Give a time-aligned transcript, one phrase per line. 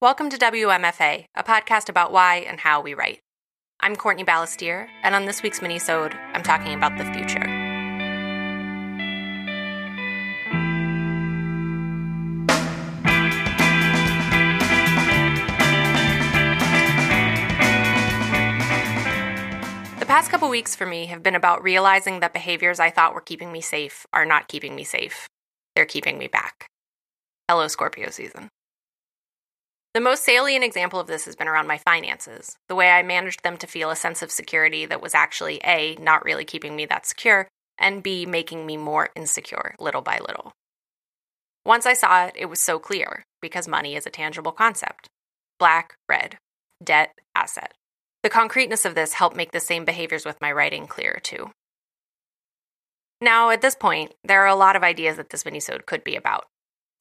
[0.00, 3.18] Welcome to WMFA, a podcast about why and how we write.
[3.80, 7.40] I'm Courtney Balestier, and on this week's minisode, I'm talking about the future.
[19.98, 23.20] The past couple weeks for me have been about realizing that behaviors I thought were
[23.20, 25.26] keeping me safe are not keeping me safe.
[25.74, 26.68] They're keeping me back.
[27.48, 28.48] Hello, Scorpio season.
[29.98, 33.42] The most salient example of this has been around my finances, the way I managed
[33.42, 36.86] them to feel a sense of security that was actually A, not really keeping me
[36.86, 37.48] that secure,
[37.78, 40.52] and B, making me more insecure little by little.
[41.66, 45.08] Once I saw it, it was so clear because money is a tangible concept
[45.58, 46.38] black, red,
[46.80, 47.74] debt, asset.
[48.22, 51.50] The concreteness of this helped make the same behaviors with my writing clearer too.
[53.20, 56.14] Now, at this point, there are a lot of ideas that this minisode could be
[56.14, 56.46] about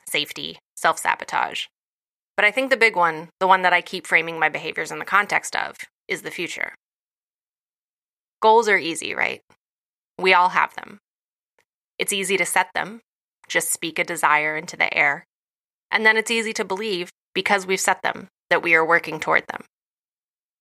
[0.10, 1.68] safety, self sabotage,
[2.38, 5.00] but I think the big one, the one that I keep framing my behaviors in
[5.00, 5.76] the context of,
[6.08, 6.74] is the future.
[8.42, 9.42] Goals are easy, right?
[10.20, 11.00] We all have them.
[12.00, 13.02] It's easy to set them,
[13.50, 15.26] just speak a desire into the air.
[15.92, 19.46] And then it's easy to believe, because we've set them, that we are working toward
[19.48, 19.64] them,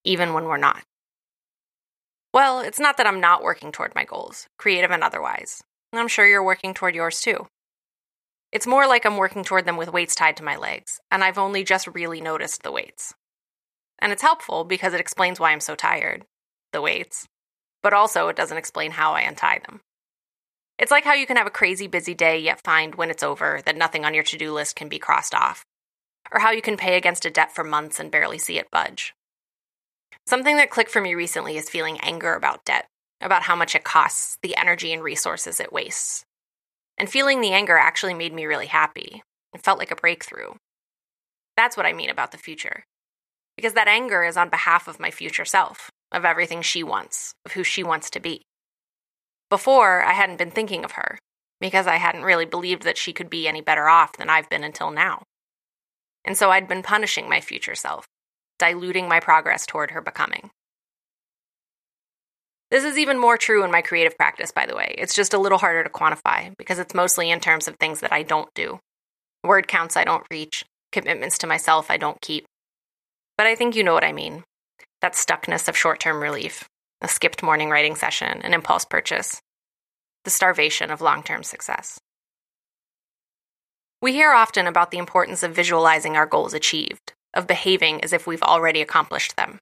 [0.04, 0.82] even when we're not.
[2.32, 5.62] Well, it's not that I'm not working toward my goals, creative and otherwise.
[5.92, 7.46] I'm sure you're working toward yours too.
[8.52, 11.38] It's more like I'm working toward them with weights tied to my legs, and I've
[11.38, 13.14] only just really noticed the weights.
[13.98, 16.24] And it's helpful because it explains why I'm so tired
[16.72, 17.26] the weights,
[17.82, 19.80] but also it doesn't explain how I untie them.
[20.78, 23.62] It's like how you can have a crazy busy day yet find when it's over
[23.64, 25.64] that nothing on your to do list can be crossed off,
[26.30, 29.14] or how you can pay against a debt for months and barely see it budge.
[30.26, 32.86] Something that clicked for me recently is feeling anger about debt,
[33.20, 36.24] about how much it costs, the energy and resources it wastes,
[36.98, 39.22] and feeling the anger actually made me really happy.
[39.54, 40.52] It felt like a breakthrough.
[41.56, 42.84] That's what I mean about the future.
[43.56, 47.52] Because that anger is on behalf of my future self, of everything she wants, of
[47.52, 48.42] who she wants to be.
[49.48, 51.18] Before, I hadn't been thinking of her,
[51.60, 54.64] because I hadn't really believed that she could be any better off than I've been
[54.64, 55.22] until now.
[56.24, 58.04] And so I'd been punishing my future self,
[58.58, 60.50] diluting my progress toward her becoming.
[62.70, 64.94] This is even more true in my creative practice, by the way.
[64.98, 68.12] It's just a little harder to quantify because it's mostly in terms of things that
[68.12, 68.80] I don't do.
[69.44, 72.44] Word counts I don't reach, commitments to myself I don't keep.
[73.38, 74.44] But I think you know what I mean
[75.02, 76.68] that stuckness of short term relief,
[77.00, 79.40] a skipped morning writing session, an impulse purchase,
[80.24, 82.00] the starvation of long term success.
[84.02, 88.26] We hear often about the importance of visualizing our goals achieved, of behaving as if
[88.26, 89.58] we've already accomplished them.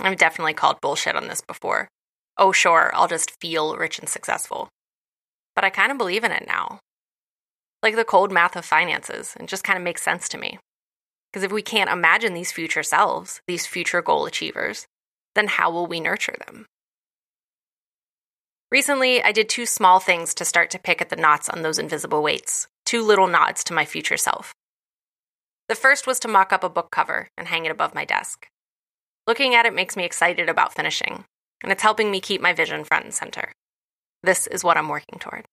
[0.00, 1.88] I've definitely called bullshit on this before
[2.38, 4.68] oh, sure, I'll just feel rich and successful.
[5.54, 6.80] But I kind of believe in it now.
[7.82, 10.58] Like the cold math of finances, it just kind of makes sense to me.
[11.32, 14.86] Because if we can't imagine these future selves, these future goal achievers,
[15.34, 16.66] then how will we nurture them?
[18.70, 21.78] Recently, I did two small things to start to pick at the knots on those
[21.78, 24.52] invisible weights, two little nods to my future self.
[25.68, 28.48] The first was to mock up a book cover and hang it above my desk.
[29.26, 31.24] Looking at it makes me excited about finishing,
[31.62, 33.52] and it's helping me keep my vision front and center.
[34.22, 35.44] This is what I'm working toward.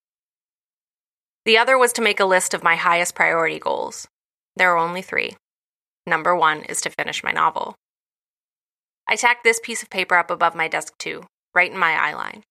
[1.45, 4.07] The other was to make a list of my highest priority goals.
[4.55, 5.35] There are only three.
[6.07, 7.75] Number one is to finish my novel.
[9.07, 12.41] I tacked this piece of paper up above my desk too, right in my eyeline.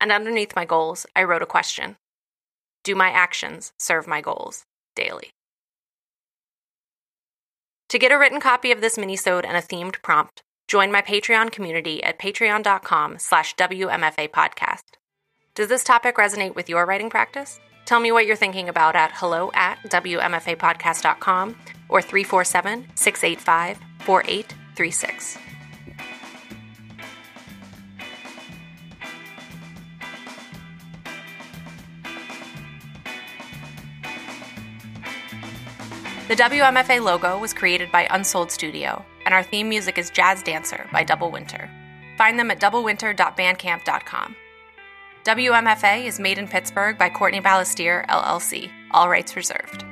[0.00, 1.96] And underneath my goals, I wrote a question
[2.82, 4.64] Do my actions serve my goals
[4.96, 5.30] daily?
[7.90, 11.52] To get a written copy of this minisode and a themed prompt, Join my Patreon
[11.52, 14.82] community at patreon.com slash WMFA podcast.
[15.54, 17.60] Does this topic resonate with your writing practice?
[17.84, 21.56] Tell me what you're thinking about at hello at WMFApodcast.com
[21.88, 25.38] or 347 685 4836.
[36.26, 40.86] The WMFA logo was created by Unsold Studio and our theme music is Jazz Dancer
[40.92, 41.70] by Double Winter.
[42.18, 44.36] Find them at doublewinter.bandcamp.com.
[45.24, 48.70] WMFA is made in Pittsburgh by Courtney Balestier, LLC.
[48.90, 49.84] All rights reserved.